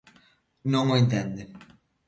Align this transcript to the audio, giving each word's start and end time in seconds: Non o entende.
Non 0.71 0.85
o 0.93 0.95
entende. 1.03 1.43